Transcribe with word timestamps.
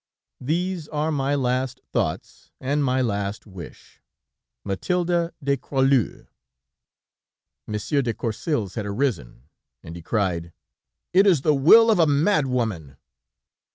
"'These 0.39 0.87
are 0.87 1.11
my 1.11 1.35
last 1.35 1.79
thoughts, 1.93 2.49
and 2.59 2.83
my 2.83 3.03
last 3.03 3.45
wish. 3.45 4.01
"'MATHILDE 4.65 5.31
DE 5.43 5.57
CROIXLUCE.'" 5.57 6.25
"'Monsieur 7.67 8.01
de 8.01 8.11
Courcils 8.11 8.73
had 8.73 8.87
arisen 8.87 9.43
and 9.83 9.95
he 9.95 10.01
cried: 10.01 10.53
"'It 11.13 11.27
is 11.27 11.41
the 11.41 11.53
will 11.53 11.91
of 11.91 11.99
a 11.99 12.07
mad 12.07 12.47
woman.' 12.47 12.97